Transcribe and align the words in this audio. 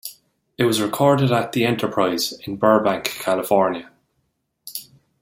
It 0.57 0.63
was 0.63 0.81
recorded 0.81 1.31
at 1.31 1.51
"The 1.51 1.63
Enterprise" 1.63 2.33
in 2.47 2.55
Burbank, 2.57 3.03
California. 3.03 3.91